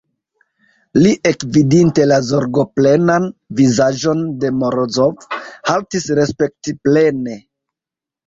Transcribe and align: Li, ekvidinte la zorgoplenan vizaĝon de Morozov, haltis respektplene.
Li, 1.01 1.09
ekvidinte 1.31 2.05
la 2.11 2.15
zorgoplenan 2.29 3.27
vizaĝon 3.61 4.23
de 4.45 4.51
Morozov, 4.63 5.27
haltis 5.71 6.07
respektplene. 6.21 7.37